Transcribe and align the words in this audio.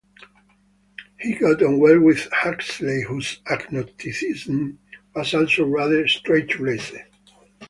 He 1.19 1.35
got 1.35 1.61
on 1.61 1.77
well 1.77 1.99
with 2.01 2.27
Huxley, 2.31 3.03
whose 3.03 3.39
agnosticism 3.47 4.79
was 5.13 5.35
also 5.35 5.65
rather 5.65 6.07
straight-laced. 6.07 6.95